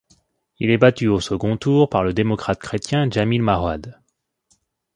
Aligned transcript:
Il 0.57 0.71
est 0.71 0.79
battu 0.79 1.07
au 1.09 1.19
second 1.19 1.57
tour 1.57 1.87
par 1.87 2.03
le 2.03 2.11
démocrate-chrétien 2.11 3.07
Jamil 3.11 3.43
Mahuad. 3.43 3.99